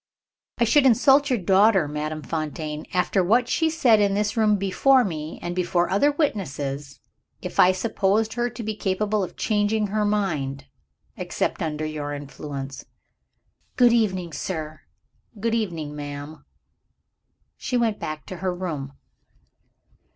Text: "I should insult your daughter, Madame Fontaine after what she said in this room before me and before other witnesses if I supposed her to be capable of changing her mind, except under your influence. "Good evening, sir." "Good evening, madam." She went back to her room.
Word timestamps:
"I 0.57 0.63
should 0.63 0.87
insult 0.87 1.29
your 1.29 1.37
daughter, 1.37 1.87
Madame 1.87 2.23
Fontaine 2.23 2.87
after 2.91 3.23
what 3.23 3.47
she 3.47 3.69
said 3.69 3.99
in 3.99 4.15
this 4.15 4.35
room 4.35 4.55
before 4.57 5.03
me 5.03 5.37
and 5.43 5.55
before 5.55 5.91
other 5.91 6.11
witnesses 6.11 6.99
if 7.43 7.59
I 7.59 7.71
supposed 7.71 8.33
her 8.33 8.49
to 8.49 8.63
be 8.63 8.75
capable 8.75 9.23
of 9.23 9.37
changing 9.37 9.87
her 9.93 10.03
mind, 10.03 10.65
except 11.17 11.61
under 11.61 11.85
your 11.85 12.15
influence. 12.15 12.83
"Good 13.75 13.93
evening, 13.93 14.33
sir." 14.33 14.81
"Good 15.39 15.53
evening, 15.53 15.95
madam." 15.95 16.45
She 17.55 17.77
went 17.77 17.99
back 17.99 18.25
to 18.25 18.37
her 18.37 18.55
room. 18.55 18.93